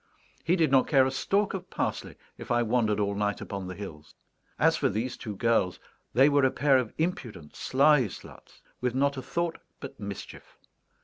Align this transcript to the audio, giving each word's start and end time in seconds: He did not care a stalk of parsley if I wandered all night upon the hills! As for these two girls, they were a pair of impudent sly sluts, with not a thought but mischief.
He 0.43 0.55
did 0.55 0.71
not 0.71 0.87
care 0.87 1.05
a 1.05 1.11
stalk 1.11 1.53
of 1.53 1.69
parsley 1.69 2.15
if 2.35 2.49
I 2.49 2.63
wandered 2.63 2.99
all 2.99 3.13
night 3.13 3.39
upon 3.39 3.67
the 3.67 3.75
hills! 3.75 4.15
As 4.57 4.75
for 4.75 4.89
these 4.89 5.15
two 5.15 5.35
girls, 5.35 5.79
they 6.11 6.27
were 6.27 6.43
a 6.43 6.49
pair 6.49 6.79
of 6.79 6.91
impudent 6.97 7.55
sly 7.55 8.07
sluts, 8.07 8.63
with 8.81 8.95
not 8.95 9.15
a 9.17 9.21
thought 9.21 9.59
but 9.79 9.99
mischief. 9.99 10.57